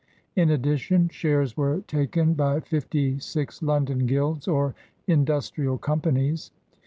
[0.35, 4.73] Li addition shares were taken by fifty six London guilds or
[5.05, 6.49] industrial companies.